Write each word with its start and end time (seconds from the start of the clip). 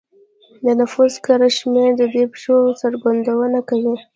د 0.63 0.65
نفوس 0.79 1.13
کره 1.25 1.47
شمېر 1.57 1.89
د 1.97 2.01
دې 2.13 2.23
پېښو 2.31 2.57
څرګندونه 2.81 3.59
کوي 3.69 3.95